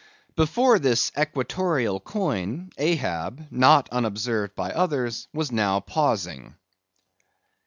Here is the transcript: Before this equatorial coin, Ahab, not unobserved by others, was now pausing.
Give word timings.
Before 0.35 0.79
this 0.79 1.11
equatorial 1.15 1.99
coin, 1.99 2.71
Ahab, 2.75 3.45
not 3.51 3.87
unobserved 3.91 4.55
by 4.55 4.71
others, 4.71 5.27
was 5.31 5.51
now 5.51 5.79
pausing. 5.79 6.55